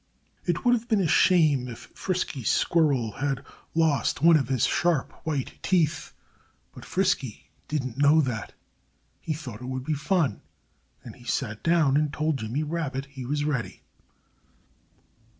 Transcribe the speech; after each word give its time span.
It 0.47 0.65
would 0.65 0.73
have 0.73 0.87
been 0.87 0.99
a 0.99 1.07
shame 1.07 1.67
if 1.67 1.91
Frisky 1.93 2.43
Squirrel 2.43 3.11
had 3.21 3.45
lost 3.75 4.23
one 4.23 4.35
of 4.35 4.47
his 4.47 4.65
sharp, 4.65 5.13
white 5.27 5.61
teeth. 5.61 6.11
But 6.73 6.85
Frisky 6.85 7.51
didn't 7.67 7.99
know 7.99 8.19
that. 8.21 8.51
He 9.19 9.33
thought 9.33 9.61
it 9.61 9.67
would 9.67 9.85
be 9.85 9.93
fun. 9.93 10.41
And 11.03 11.15
he 11.17 11.23
sat 11.25 11.61
down 11.61 11.97
and 11.97 12.11
told 12.11 12.37
Jimmy 12.37 12.63
Rabbit 12.63 13.05
he 13.11 13.27
was 13.27 13.45
ready. 13.45 13.83